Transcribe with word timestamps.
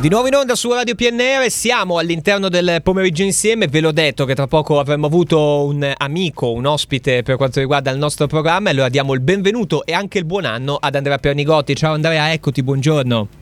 Di 0.00 0.08
nuovo 0.08 0.28
in 0.28 0.34
onda 0.34 0.54
su 0.54 0.72
Radio 0.72 0.94
PNR, 0.94 1.50
siamo 1.50 1.98
all'interno 1.98 2.48
del 2.48 2.80
pomeriggio 2.82 3.22
insieme, 3.22 3.66
ve 3.66 3.80
l'ho 3.80 3.92
detto 3.92 4.24
che 4.24 4.34
tra 4.34 4.46
poco 4.46 4.78
avremmo 4.78 5.04
avuto 5.04 5.66
un 5.66 5.92
amico, 5.94 6.52
un 6.52 6.64
ospite 6.64 7.22
per 7.22 7.36
quanto 7.36 7.60
riguarda 7.60 7.90
il 7.90 7.98
nostro 7.98 8.26
programma 8.26 8.70
e 8.70 8.72
allora 8.72 8.88
diamo 8.88 9.12
il 9.12 9.20
benvenuto 9.20 9.84
e 9.84 9.92
anche 9.92 10.16
il 10.16 10.24
buon 10.24 10.46
anno 10.46 10.76
ad 10.76 10.94
Andrea 10.94 11.18
Pernigotti. 11.18 11.76
Ciao 11.76 11.92
Andrea, 11.92 12.32
eccoti, 12.32 12.62
buongiorno. 12.62 13.39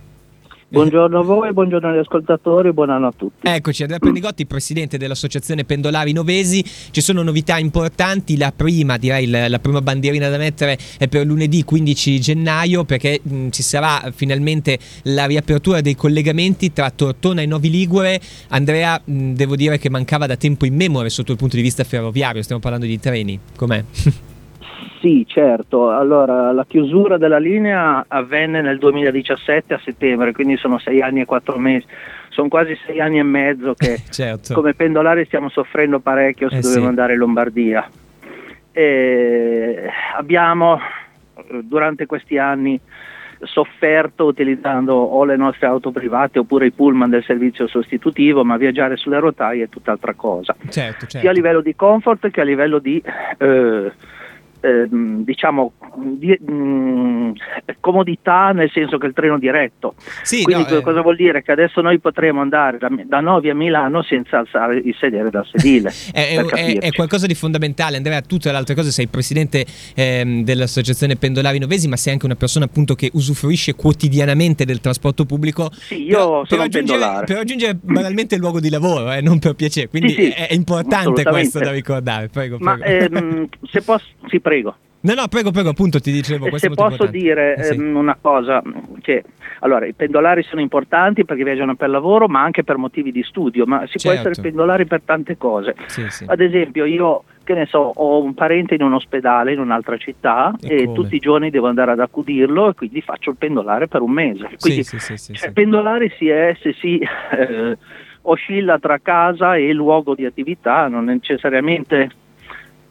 Buongiorno 0.70 1.20
a 1.20 1.22
voi, 1.22 1.50
buongiorno 1.54 1.88
agli 1.88 1.96
ascoltatori, 1.96 2.74
buon 2.74 2.90
anno 2.90 3.06
a 3.06 3.12
tutti. 3.16 3.48
Eccoci, 3.48 3.82
Andrea 3.82 3.98
Pernigotti, 3.98 4.44
presidente 4.44 4.98
dell'Associazione 4.98 5.64
Pendolari 5.64 6.12
Novesi. 6.12 6.62
Ci 6.62 7.00
sono 7.00 7.22
novità 7.22 7.56
importanti. 7.56 8.36
La 8.36 8.52
prima, 8.54 8.98
direi, 8.98 9.26
la, 9.28 9.58
prima 9.60 9.80
bandierina 9.80 10.28
da 10.28 10.36
mettere 10.36 10.76
è 10.98 11.08
per 11.08 11.24
lunedì 11.24 11.64
15 11.64 12.20
gennaio 12.20 12.84
perché 12.84 13.18
mh, 13.22 13.48
ci 13.48 13.62
sarà 13.62 14.12
finalmente 14.14 14.78
la 15.04 15.24
riapertura 15.24 15.80
dei 15.80 15.94
collegamenti 15.94 16.70
tra 16.70 16.90
Tortona 16.90 17.40
e 17.40 17.46
Novi 17.46 17.70
Ligure. 17.70 18.20
Andrea, 18.48 19.00
mh, 19.02 19.32
devo 19.32 19.56
dire 19.56 19.78
che 19.78 19.88
mancava 19.88 20.26
da 20.26 20.36
tempo 20.36 20.66
immemore 20.66 21.08
sotto 21.08 21.32
il 21.32 21.38
punto 21.38 21.56
di 21.56 21.62
vista 21.62 21.82
ferroviario, 21.82 22.42
stiamo 22.42 22.60
parlando 22.60 22.84
di 22.84 23.00
treni. 23.00 23.40
Com'è? 23.56 23.82
Sì, 25.00 25.24
certo. 25.26 25.90
Allora, 25.90 26.52
la 26.52 26.64
chiusura 26.66 27.18
della 27.18 27.38
linea 27.38 28.04
avvenne 28.08 28.60
nel 28.60 28.78
2017 28.78 29.74
a 29.74 29.80
settembre, 29.84 30.32
quindi 30.32 30.56
sono 30.56 30.78
sei 30.78 31.00
anni 31.02 31.20
e 31.20 31.24
quattro 31.24 31.58
mesi. 31.58 31.86
Sono 32.30 32.48
quasi 32.48 32.76
sei 32.86 33.00
anni 33.00 33.18
e 33.18 33.22
mezzo 33.22 33.74
che 33.74 34.00
certo. 34.10 34.54
come 34.54 34.74
pendolari 34.74 35.24
stiamo 35.24 35.48
soffrendo 35.48 36.00
parecchio 36.00 36.48
se 36.48 36.58
eh 36.58 36.60
dobbiamo 36.60 36.84
sì. 36.84 36.88
andare 36.88 37.12
in 37.12 37.18
Lombardia. 37.18 37.88
E 38.72 39.88
abbiamo 40.16 40.78
durante 41.62 42.06
questi 42.06 42.38
anni 42.38 42.80
sofferto 43.42 44.24
utilizzando 44.24 44.94
o 44.94 45.24
le 45.24 45.36
nostre 45.36 45.66
auto 45.66 45.92
private 45.92 46.40
oppure 46.40 46.66
i 46.66 46.72
pullman 46.72 47.10
del 47.10 47.22
servizio 47.22 47.68
sostitutivo, 47.68 48.44
ma 48.44 48.56
viaggiare 48.56 48.96
sulle 48.96 49.20
rotaie 49.20 49.64
è 49.64 49.68
tutt'altra 49.68 50.14
cosa. 50.14 50.56
Certo, 50.68 51.06
certo. 51.06 51.18
Sia 51.18 51.30
a 51.30 51.32
livello 51.32 51.60
di 51.60 51.74
comfort 51.76 52.30
che 52.30 52.40
a 52.40 52.44
livello 52.44 52.78
di 52.78 53.00
eh, 53.38 53.92
Ehm, 54.60 55.24
diciamo 55.24 55.72
di, 55.96 56.36
mh, 56.40 56.52
mm, 56.52 57.30
comodità 57.88 58.50
nel 58.52 58.70
senso 58.70 58.98
che 58.98 59.06
il 59.06 59.14
treno 59.14 59.38
diretto. 59.38 59.94
Sì, 60.22 60.42
quindi 60.42 60.66
no, 60.68 60.80
cosa 60.82 60.98
eh... 60.98 61.02
vuol 61.02 61.16
dire? 61.16 61.42
Che 61.42 61.52
adesso 61.52 61.80
noi 61.80 61.98
potremo 61.98 62.40
andare 62.40 62.78
da, 62.78 62.88
da 63.04 63.20
Novi 63.20 63.48
a 63.48 63.54
Milano 63.54 64.02
senza 64.02 64.38
alzare 64.38 64.76
il 64.78 64.94
sedere 64.98 65.30
dal 65.30 65.46
sedile 65.50 65.92
è, 66.12 66.36
è, 66.36 66.78
è, 66.78 66.92
qualcosa 66.92 67.26
di 67.26 67.34
fondamentale 67.34 67.96
Andrea 67.96 68.20
tutte 68.20 68.50
le 68.50 68.56
altre 68.56 68.74
cose 68.74 68.90
sei 68.90 69.06
presidente 69.06 69.64
ehm, 69.94 70.42
dell'associazione 70.44 71.16
Pendolari 71.16 71.58
Novesi 71.58 71.88
ma 71.88 71.96
sei 71.96 72.12
anche 72.12 72.26
una 72.26 72.34
persona 72.34 72.66
appunto 72.66 72.94
che 72.94 73.10
usufruisce 73.12 73.74
quotidianamente 73.74 74.64
del 74.64 74.80
trasporto 74.80 75.24
pubblico 75.24 75.70
sì 75.72 76.04
io 76.04 76.40
per, 76.40 76.48
sono 76.48 76.62
per 76.62 76.70
pendolare. 76.70 77.26
per 77.26 77.36
raggiungere 77.36 77.78
banalmente 77.80 78.34
il 78.34 78.40
luogo 78.40 78.60
di 78.60 78.70
lavoro 78.70 79.12
eh, 79.12 79.20
non 79.20 79.38
per 79.38 79.54
piacere. 79.54 79.88
Quindi 79.88 80.10
sì, 80.10 80.22
sì, 80.24 80.30
è, 80.30 80.52
importante 80.52 81.22
questo 81.24 81.58
da 81.58 81.70
ricordare. 81.70 82.28
Prego, 82.28 82.58
prego. 82.58 82.78
ma 82.78 82.84
ehm, 82.84 83.48
se 83.70 83.82
posso 83.82 84.06
sì, 84.28 84.40
prego. 84.40 84.76
No, 85.00 85.14
no, 85.14 85.28
prego, 85.28 85.50
prego, 85.52 85.68
appunto 85.68 86.00
ti 86.00 86.10
dicevo. 86.10 86.56
Se 86.58 86.70
posso 86.70 87.06
dire 87.06 87.56
eh, 87.56 87.62
sì. 87.64 87.74
ehm, 87.74 87.94
una 87.94 88.16
cosa, 88.20 88.60
che 89.00 89.22
allora 89.60 89.86
i 89.86 89.92
pendolari 89.92 90.42
sono 90.42 90.60
importanti 90.60 91.24
perché 91.24 91.44
viaggiano 91.44 91.76
per 91.76 91.88
lavoro, 91.88 92.26
ma 92.26 92.42
anche 92.42 92.64
per 92.64 92.78
motivi 92.78 93.12
di 93.12 93.22
studio, 93.22 93.64
ma 93.64 93.80
si 93.82 93.98
certo. 93.98 94.02
può 94.02 94.10
essere 94.12 94.34
certo. 94.34 94.42
pendolari 94.42 94.86
per 94.86 95.02
tante 95.04 95.36
cose. 95.36 95.74
Sì, 95.86 96.04
sì. 96.08 96.24
Ad 96.26 96.40
esempio, 96.40 96.84
io 96.84 97.24
che 97.44 97.54
ne 97.54 97.66
so, 97.66 97.78
ho 97.94 98.22
un 98.22 98.34
parente 98.34 98.74
in 98.74 98.82
un 98.82 98.92
ospedale 98.92 99.52
in 99.52 99.60
un'altra 99.60 99.96
città 99.96 100.54
e, 100.60 100.82
e 100.82 100.92
tutti 100.92 101.14
i 101.14 101.18
giorni 101.18 101.48
devo 101.48 101.68
andare 101.68 101.92
ad 101.92 102.00
accudirlo 102.00 102.68
e 102.68 102.74
quindi 102.74 103.00
faccio 103.00 103.30
il 103.30 103.36
pendolare 103.36 103.88
per 103.88 104.02
un 104.02 104.10
mese. 104.10 104.50
Quindi 104.58 104.82
sì, 104.82 104.98
sì, 104.98 105.16
sì, 105.16 105.32
cioè, 105.32 105.52
pendolare 105.52 106.12
si 106.18 106.28
è 106.28 106.54
se 106.60 106.74
si 106.74 106.98
eh, 106.98 107.78
oscilla 108.22 108.78
tra 108.78 108.98
casa 108.98 109.56
e 109.56 109.72
luogo 109.72 110.14
di 110.14 110.26
attività, 110.26 110.88
non 110.88 111.04
necessariamente 111.04 112.10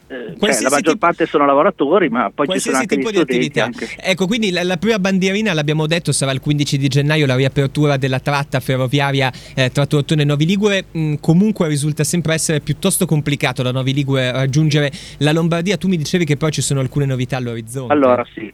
cioè, 0.08 0.62
la 0.62 0.70
maggior 0.70 0.94
tipo, 0.94 0.98
parte 0.98 1.26
sono 1.26 1.46
lavoratori, 1.46 2.08
ma 2.10 2.32
poi 2.34 2.48
ci 2.48 2.60
sono 2.60 2.78
anche 2.78 2.96
tipo 2.96 3.12
di 3.12 3.18
attività. 3.18 3.66
Anche. 3.66 3.90
Ecco, 4.00 4.26
quindi 4.26 4.52
la, 4.52 4.64
la, 4.64 4.78
prima 4.78 5.00
bandierina 5.00 5.54
l'abbiamo 5.54 5.86
detto 5.86 6.12
sarà 6.12 6.32
il 6.32 6.40
15 6.40 6.78
di 6.78 6.88
gennaio 6.88 7.26
la 7.26 7.36
riapertura 7.36 7.98
della 7.98 8.20
tratta 8.20 8.60
ferroviaria 8.60 9.32
eh, 9.54 9.70
tra 9.70 9.86
Tortone 9.86 10.22
e 10.22 10.26
Novi 10.26 10.46
Ligure. 10.46 10.86
Mm, 10.98 11.16
comunque 11.20 11.68
risulta 11.68 12.04
sempre 12.04 12.34
essere 12.34 12.62
piuttosto 12.62 13.06
complicato 13.06 13.64
da 13.64 13.72
Novi 13.72 13.94
Ligure 13.94 14.32
raggiungere 14.32 14.92
la 15.20 15.34
Lombardia. 15.34 15.78
Tu 15.78 15.88
mi 15.88 15.98
dicevi 15.98 16.24
che 16.24 16.38
poi 16.38 16.52
ci 16.52 16.62
sono 16.62 16.80
alcune 16.80 17.06
novità 17.06 17.38
all'orizzonte. 17.38 17.92
Allora, 17.92 18.26
sì. 18.34 18.52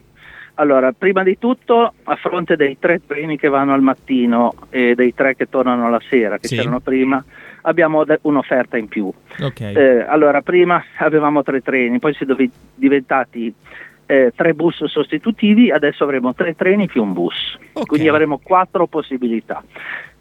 Allora, 0.55 0.91
prima 0.91 1.23
di 1.23 1.37
tutto, 1.39 1.93
a 2.03 2.15
fronte 2.15 2.55
dei 2.55 2.77
tre 2.79 3.01
treni 3.05 3.37
che 3.37 3.47
vanno 3.47 3.73
al 3.73 3.81
mattino 3.81 4.53
e 4.69 4.93
dei 4.95 5.13
tre 5.13 5.35
che 5.35 5.49
tornano 5.49 5.89
la 5.89 5.99
sera, 6.09 6.37
che 6.37 6.47
sì. 6.47 6.55
c'erano 6.55 6.79
prima, 6.79 7.23
abbiamo 7.63 8.03
un'offerta 8.21 8.77
in 8.77 8.87
più. 8.87 9.11
Okay. 9.39 9.73
Eh, 9.73 10.01
allora, 10.01 10.41
prima 10.41 10.83
avevamo 10.97 11.43
tre 11.43 11.61
treni, 11.61 11.99
poi 11.99 12.13
si 12.13 12.25
sono 12.25 12.37
diventati 12.75 13.53
eh, 14.05 14.31
tre 14.35 14.53
bus 14.53 14.83
sostitutivi, 14.85 15.71
adesso 15.71 16.03
avremo 16.03 16.33
tre 16.33 16.55
treni 16.55 16.87
più 16.87 17.03
un 17.03 17.13
bus, 17.13 17.57
okay. 17.73 17.85
quindi 17.85 18.07
avremo 18.07 18.39
quattro 18.41 18.87
possibilità. 18.87 19.63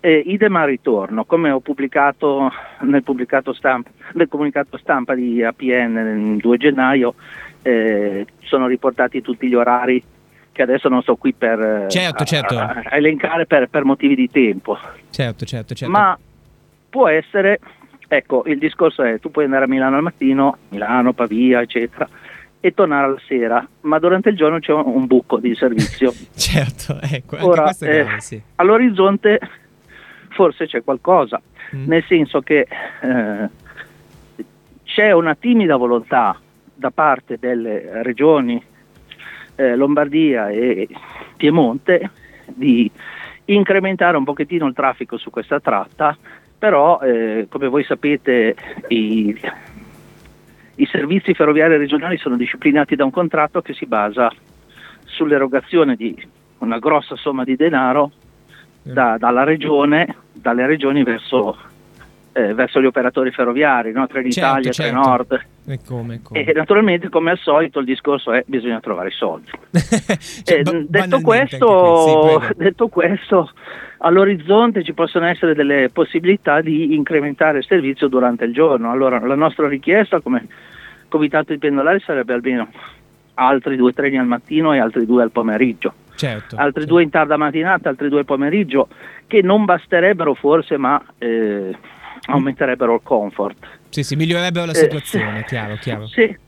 Eh, 0.00 0.22
idem 0.26 0.56
a 0.56 0.64
ritorno, 0.64 1.24
come 1.24 1.50
ho 1.50 1.60
pubblicato 1.60 2.50
nel, 2.80 3.04
stampa, 3.52 3.90
nel 4.14 4.28
comunicato 4.28 4.76
stampa 4.76 5.14
di 5.14 5.44
APN 5.44 6.32
il 6.34 6.40
2 6.40 6.56
gennaio, 6.56 7.14
eh, 7.62 8.26
sono 8.40 8.66
riportati 8.66 9.20
tutti 9.20 9.46
gli 9.46 9.54
orari 9.54 10.02
che 10.50 10.62
adesso 10.62 10.88
non 10.88 11.02
sto 11.02 11.16
qui 11.16 11.32
per 11.32 11.86
certo, 11.88 12.24
certo. 12.24 12.58
A, 12.58 12.82
a 12.84 12.96
elencare 12.96 13.46
per, 13.46 13.68
per, 13.68 13.84
motivi 13.84 14.14
di 14.14 14.28
tempo. 14.28 14.76
Certo, 15.08 15.46
certo, 15.46 15.74
certo. 15.74 15.92
Ma 15.92 16.18
può 16.92 17.08
essere, 17.08 17.58
ecco, 18.06 18.42
il 18.44 18.58
discorso 18.58 19.02
è 19.02 19.18
tu 19.18 19.30
puoi 19.30 19.46
andare 19.46 19.64
a 19.64 19.68
Milano 19.68 19.96
al 19.96 20.02
mattino, 20.02 20.58
Milano, 20.68 21.14
Pavia, 21.14 21.62
eccetera, 21.62 22.06
e 22.60 22.74
tornare 22.74 23.06
alla 23.06 23.20
sera, 23.26 23.66
ma 23.80 23.98
durante 23.98 24.28
il 24.28 24.36
giorno 24.36 24.58
c'è 24.58 24.74
un 24.74 25.06
buco 25.06 25.38
di 25.38 25.54
servizio. 25.54 26.12
certo, 26.36 26.98
ecco, 27.00 27.38
Ora, 27.46 27.70
eh, 27.70 28.04
grave, 28.04 28.20
sì. 28.20 28.40
all'orizzonte 28.56 29.40
forse 30.28 30.66
c'è 30.66 30.84
qualcosa, 30.84 31.40
mm. 31.74 31.86
nel 31.86 32.04
senso 32.06 32.42
che 32.42 32.68
eh, 33.00 33.48
c'è 34.84 35.12
una 35.12 35.34
timida 35.34 35.76
volontà 35.76 36.38
da 36.74 36.90
parte 36.90 37.38
delle 37.40 38.02
regioni 38.02 38.62
eh, 39.54 39.76
Lombardia 39.76 40.50
e 40.50 40.86
Piemonte 41.38 42.10
di 42.44 42.90
incrementare 43.46 44.18
un 44.18 44.24
pochettino 44.24 44.66
il 44.66 44.74
traffico 44.74 45.16
su 45.16 45.30
questa 45.30 45.58
tratta 45.58 46.16
però 46.62 47.00
eh, 47.00 47.48
come 47.50 47.66
voi 47.66 47.82
sapete 47.82 48.54
i, 48.86 49.36
i 50.76 50.86
servizi 50.86 51.34
ferroviari 51.34 51.76
regionali 51.76 52.18
sono 52.18 52.36
disciplinati 52.36 52.94
da 52.94 53.02
un 53.02 53.10
contratto 53.10 53.60
che 53.62 53.74
si 53.74 53.84
basa 53.84 54.32
sull'erogazione 55.02 55.96
di 55.96 56.16
una 56.58 56.78
grossa 56.78 57.16
somma 57.16 57.42
di 57.42 57.56
denaro 57.56 58.12
da, 58.80 59.16
dalla 59.18 59.42
regione, 59.42 60.18
dalle 60.30 60.64
regioni 60.66 61.02
verso, 61.02 61.58
eh, 62.32 62.54
verso, 62.54 62.80
gli 62.80 62.86
operatori 62.86 63.30
ferroviari, 63.30 63.92
no? 63.92 64.06
Trenitalia, 64.06 64.70
certo, 64.70 65.02
certo. 65.02 65.26
Trenord. 65.26 65.46
E, 65.66 65.78
come, 65.86 66.20
come. 66.22 66.44
e 66.44 66.52
naturalmente, 66.52 67.08
come 67.08 67.30
al 67.30 67.38
solito, 67.38 67.78
il 67.78 67.84
discorso 67.84 68.32
è 68.32 68.42
bisogna 68.46 68.80
trovare 68.80 69.08
i 69.08 69.12
soldi. 69.12 69.50
cioè, 69.70 70.58
eh, 70.58 70.86
detto, 70.88 71.20
questo, 71.20 72.40
sì, 72.40 72.54
detto 72.56 72.88
questo, 72.88 73.50
all'orizzonte 73.98 74.82
ci 74.82 74.94
possono 74.94 75.26
essere 75.26 75.54
delle 75.54 75.90
possibilità 75.92 76.60
di 76.60 76.94
incrementare 76.94 77.58
il 77.58 77.64
servizio 77.64 78.08
durante 78.08 78.44
il 78.44 78.52
giorno. 78.52 78.90
Allora 78.90 79.20
la 79.20 79.36
nostra 79.36 79.68
richiesta 79.68 80.20
come 80.20 80.46
comitato 81.08 81.52
di 81.52 81.58
pendolari 81.58 82.00
sarebbe 82.00 82.32
almeno 82.32 82.68
altri 83.34 83.76
due 83.76 83.92
treni 83.92 84.18
al 84.18 84.26
mattino 84.26 84.72
e 84.72 84.78
altri 84.78 85.04
due 85.06 85.22
al 85.22 85.30
pomeriggio. 85.30 85.94
Certo, 86.14 86.56
altri 86.56 86.80
certo. 86.80 86.94
due 86.94 87.02
in 87.02 87.10
tarda 87.10 87.36
mattinata, 87.36 87.88
altri 87.88 88.08
due 88.08 88.20
al 88.20 88.24
pomeriggio, 88.24 88.88
che 89.26 89.42
non 89.42 89.64
basterebbero 89.64 90.34
forse, 90.34 90.76
ma 90.76 91.02
eh, 91.18 91.74
aumenterebbero 92.26 92.94
il 92.94 93.00
comfort. 93.02 93.56
Sì, 93.88 94.02
sì, 94.02 94.16
migliorerebbero 94.16 94.66
la 94.66 94.74
situazione, 94.74 95.40
eh, 95.40 95.44
chiaro, 95.44 95.76
chiaro. 95.76 96.06
Se, 96.06 96.38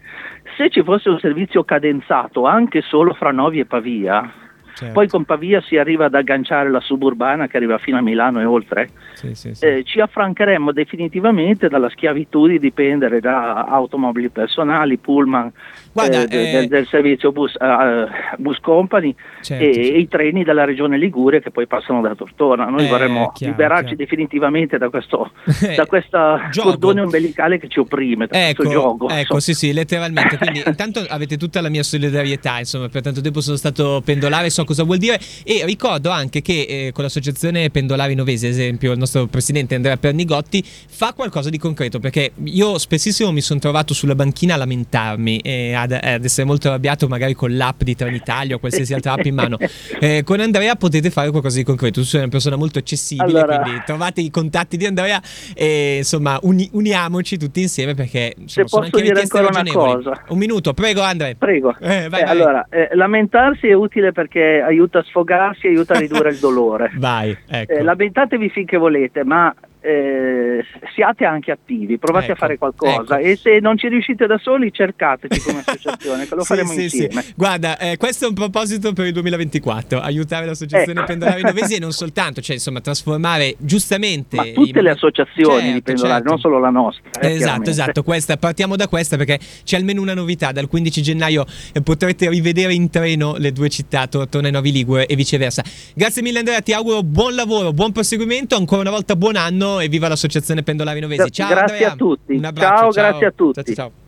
se 0.56 0.70
ci 0.70 0.82
fosse 0.82 1.08
un 1.08 1.18
servizio 1.18 1.64
cadenzato 1.64 2.46
anche 2.46 2.80
solo 2.82 3.14
fra 3.14 3.32
Novi 3.32 3.60
e 3.60 3.66
Pavia, 3.66 4.43
Certo. 4.74 4.92
Poi 4.92 5.08
con 5.08 5.24
Pavia 5.24 5.60
si 5.60 5.76
arriva 5.76 6.06
ad 6.06 6.14
agganciare 6.14 6.68
la 6.68 6.80
suburbana 6.80 7.46
che 7.46 7.56
arriva 7.56 7.78
fino 7.78 7.96
a 7.96 8.02
Milano 8.02 8.40
e 8.40 8.44
oltre. 8.44 8.88
Sì, 9.14 9.34
sì, 9.34 9.54
sì. 9.54 9.64
Eh, 9.64 9.84
ci 9.84 10.00
affrancheremmo 10.00 10.72
definitivamente 10.72 11.68
dalla 11.68 11.88
schiavitù 11.88 12.48
di 12.48 12.58
dipendere 12.58 13.20
da 13.20 13.64
automobili 13.64 14.30
personali, 14.30 14.98
pullman, 14.98 15.52
Guarda, 15.94 16.26
eh, 16.26 16.36
eh... 16.36 16.50
Del, 16.50 16.68
del, 16.68 16.86
servizio 16.88 17.30
bus, 17.30 17.54
uh, 17.54 18.08
bus 18.38 18.58
company 18.58 19.14
certo, 19.42 19.62
e, 19.62 19.94
e, 19.94 19.98
i 19.98 20.08
treni 20.08 20.42
della 20.42 20.64
regione 20.64 20.98
Liguria 20.98 21.38
che 21.38 21.52
poi 21.52 21.68
passano 21.68 22.00
da 22.00 22.16
Tortona. 22.16 22.64
Noi 22.64 22.86
eh, 22.86 22.88
vorremmo 22.88 23.30
chiaro, 23.32 23.52
liberarci 23.52 23.94
chiaro. 23.94 23.96
definitivamente 23.96 24.76
da 24.76 24.88
questo 24.88 25.30
da 25.76 25.86
questa 25.86 26.50
cordone 26.52 27.02
ombelicale 27.02 27.60
che 27.60 27.68
ci 27.68 27.78
opprime, 27.78 28.26
da 28.26 28.48
ecco, 28.48 28.62
questo 28.62 28.80
gioco. 28.80 29.08
Ecco, 29.08 29.38
sì, 29.38 29.54
sì, 29.54 29.72
letteralmente. 29.72 30.36
Quindi 30.36 30.62
intanto 30.66 31.00
avete 31.08 31.36
tutta 31.36 31.60
la 31.60 31.68
mia 31.68 31.84
solidarietà, 31.84 32.58
insomma, 32.58 32.88
per 32.88 33.02
tanto 33.02 33.20
tempo 33.20 33.40
sono 33.40 33.56
stato 33.56 34.02
pendolare, 34.04 34.50
so 34.50 34.63
so 34.64 34.74
cosa 34.74 34.82
vuol 34.82 34.98
dire 34.98 35.18
e 35.44 35.64
ricordo 35.64 36.10
anche 36.10 36.42
che 36.42 36.66
eh, 36.68 36.92
con 36.92 37.04
l'associazione 37.04 37.70
Pendolari 37.70 38.14
Novesi, 38.14 38.46
ad 38.46 38.52
esempio, 38.52 38.92
il 38.92 38.98
nostro 38.98 39.26
presidente 39.26 39.74
Andrea 39.74 39.96
Pernigotti 39.96 40.62
fa 40.64 41.12
qualcosa 41.12 41.50
di 41.50 41.58
concreto 41.58 41.98
perché 41.98 42.32
io 42.44 42.78
spessissimo 42.78 43.32
mi 43.32 43.40
sono 43.40 43.60
trovato 43.60 43.94
sulla 43.94 44.14
banchina 44.14 44.54
a 44.54 44.56
lamentarmi 44.56 45.38
e 45.38 45.74
ad, 45.74 45.92
ad 45.92 46.24
essere 46.24 46.46
molto 46.46 46.68
arrabbiato 46.68 47.08
magari 47.08 47.34
con 47.34 47.56
l'app 47.56 47.82
di 47.82 47.94
Trenitalia 47.94 48.56
o 48.56 48.58
qualsiasi 48.58 48.94
altra 48.94 49.12
app 49.12 49.24
in 49.24 49.34
mano. 49.34 49.58
Eh, 50.00 50.22
con 50.24 50.40
Andrea 50.40 50.74
potete 50.74 51.10
fare 51.10 51.30
qualcosa 51.30 51.56
di 51.56 51.64
concreto, 51.64 52.00
tu 52.00 52.06
sei 52.06 52.20
una 52.20 52.28
persona 52.28 52.56
molto 52.56 52.78
accessibile, 52.78 53.40
allora... 53.40 53.60
quindi 53.60 53.82
trovate 53.86 54.20
i 54.20 54.30
contatti 54.30 54.76
di 54.76 54.86
Andrea 54.86 55.20
e 55.54 55.98
insomma 55.98 56.38
uni, 56.42 56.68
uniamoci 56.72 57.38
tutti 57.38 57.62
insieme 57.62 57.94
perché 57.94 58.34
insomma, 58.36 58.68
sono 58.68 58.84
anche 58.84 59.00
richieste 59.00 59.40
ragionevoli. 59.40 60.04
Un 60.28 60.38
minuto, 60.38 60.74
prego 60.74 61.02
Andrea. 61.02 61.34
Prego. 61.34 61.76
Eh, 61.80 62.08
vai, 62.08 62.20
eh, 62.20 62.24
vai. 62.24 62.34
Allora, 62.34 62.66
eh, 62.70 62.88
lamentarsi 62.92 63.68
è 63.68 63.72
utile 63.72 64.12
perché 64.12 64.53
aiuta 64.60 65.00
a 65.00 65.02
sfogarsi, 65.02 65.66
aiuta 65.66 65.94
a 65.94 65.98
ridurre 65.98 66.30
il 66.30 66.38
dolore. 66.38 66.92
Vai, 66.98 67.36
ecco. 67.48 67.72
Eh, 67.72 67.82
lamentatevi 67.82 68.48
finché 68.48 68.76
volete, 68.76 69.24
ma 69.24 69.54
eh, 69.84 70.64
siate 70.94 71.26
anche 71.26 71.50
attivi, 71.50 71.98
provate 71.98 72.26
ecco, 72.26 72.32
a 72.32 72.36
fare 72.36 72.56
qualcosa 72.56 73.18
ecco. 73.18 73.28
e 73.28 73.36
se 73.36 73.58
non 73.60 73.76
ci 73.76 73.88
riuscite 73.88 74.26
da 74.26 74.38
soli 74.38 74.72
cercateci 74.72 75.40
come 75.40 75.58
associazione 75.64 76.26
che 76.26 76.34
lo 76.34 76.40
sì, 76.40 76.46
faremo 76.46 76.72
sì, 76.72 76.82
insieme. 76.84 77.20
Sì. 77.20 77.32
Guarda, 77.36 77.76
eh, 77.76 77.98
questo 77.98 78.24
è 78.24 78.28
un 78.28 78.34
proposito 78.34 78.94
per 78.94 79.04
il 79.06 79.12
2024, 79.12 80.00
aiutare 80.00 80.46
l'associazione 80.46 81.00
ecco. 81.00 81.08
Pendolari 81.08 81.42
Novesi 81.44 81.74
e 81.74 81.80
non 81.80 81.92
soltanto, 81.92 82.40
cioè 82.40 82.54
insomma 82.56 82.80
trasformare 82.80 83.56
giustamente... 83.58 84.36
Ma 84.36 84.44
tutte 84.44 84.80
le 84.80 84.90
associazioni 84.90 85.60
certo, 85.60 85.72
di 85.74 85.82
pendolari, 85.82 86.14
certo. 86.14 86.30
non 86.30 86.38
solo 86.38 86.58
la 86.58 86.70
nostra. 86.70 87.20
Eh, 87.20 87.32
esatto, 87.32 87.68
esatto, 87.68 88.02
questa, 88.02 88.38
partiamo 88.38 88.76
da 88.76 88.88
questa 88.88 89.18
perché 89.18 89.38
c'è 89.64 89.76
almeno 89.76 90.00
una 90.00 90.14
novità, 90.14 90.50
dal 90.50 90.66
15 90.66 91.02
gennaio 91.02 91.44
eh, 91.74 91.82
potrete 91.82 92.30
rivedere 92.30 92.72
in 92.72 92.88
treno 92.88 93.34
le 93.36 93.52
due 93.52 93.68
città, 93.68 94.06
Tortona 94.06 94.48
e 94.48 94.50
Novi 94.50 94.72
Ligure 94.72 95.04
e 95.04 95.14
viceversa. 95.14 95.62
Grazie 95.94 96.22
mille 96.22 96.38
Andrea, 96.38 96.62
ti 96.62 96.72
auguro 96.72 97.02
buon 97.02 97.34
lavoro, 97.34 97.74
buon 97.74 97.92
proseguimento, 97.92 98.56
ancora 98.56 98.80
una 98.80 98.90
volta 98.90 99.14
buon 99.14 99.36
anno 99.36 99.73
e 99.80 99.88
viva 99.88 100.08
l'associazione 100.08 100.62
Pendolari 100.62 101.00
Novesi. 101.00 101.30
Ciao, 101.30 101.48
grazie 101.48 101.76
Andrea. 101.76 101.92
a 101.92 101.96
tutti. 101.96 102.34
Un 102.34 102.44
abbraccio, 102.44 102.76
ciao, 102.76 102.92
ciao. 102.92 103.02
grazie 103.02 103.26
a 103.26 103.32
tutti. 103.32 103.74
ciao. 103.74 103.74
ciao. 103.74 104.02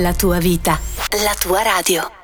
La 0.00 0.14
tua 0.14 0.38
vita, 0.38 0.80
la 1.22 1.34
tua 1.38 1.62
radio. 1.62 2.21